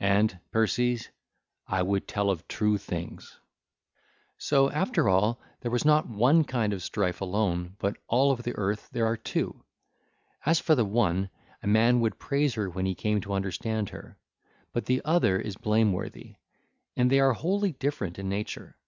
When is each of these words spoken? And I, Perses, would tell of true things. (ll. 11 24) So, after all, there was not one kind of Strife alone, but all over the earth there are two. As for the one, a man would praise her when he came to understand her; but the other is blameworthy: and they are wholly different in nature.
And 0.00 0.32
I, 0.32 0.38
Perses, 0.50 1.10
would 1.70 2.08
tell 2.08 2.30
of 2.30 2.48
true 2.48 2.78
things. 2.78 3.38
(ll. 4.40 4.56
11 4.56 4.70
24) 4.70 4.70
So, 4.70 4.70
after 4.70 5.08
all, 5.10 5.42
there 5.60 5.70
was 5.70 5.84
not 5.84 6.08
one 6.08 6.44
kind 6.44 6.72
of 6.72 6.82
Strife 6.82 7.20
alone, 7.20 7.76
but 7.78 7.98
all 8.08 8.30
over 8.30 8.40
the 8.40 8.54
earth 8.56 8.88
there 8.92 9.04
are 9.04 9.18
two. 9.18 9.62
As 10.46 10.58
for 10.58 10.74
the 10.74 10.86
one, 10.86 11.28
a 11.62 11.66
man 11.66 12.00
would 12.00 12.18
praise 12.18 12.54
her 12.54 12.70
when 12.70 12.86
he 12.86 12.94
came 12.94 13.20
to 13.20 13.34
understand 13.34 13.90
her; 13.90 14.16
but 14.72 14.86
the 14.86 15.02
other 15.04 15.38
is 15.38 15.54
blameworthy: 15.58 16.36
and 16.96 17.10
they 17.10 17.20
are 17.20 17.34
wholly 17.34 17.72
different 17.72 18.18
in 18.18 18.26
nature. 18.26 18.78